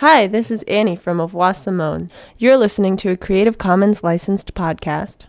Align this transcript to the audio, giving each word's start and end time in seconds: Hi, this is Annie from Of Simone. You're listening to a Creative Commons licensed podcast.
Hi, 0.00 0.26
this 0.26 0.50
is 0.50 0.62
Annie 0.64 0.94
from 0.94 1.20
Of 1.20 1.32
Simone. 1.56 2.10
You're 2.36 2.58
listening 2.58 2.98
to 2.98 3.12
a 3.12 3.16
Creative 3.16 3.56
Commons 3.56 4.04
licensed 4.04 4.52
podcast. 4.52 5.24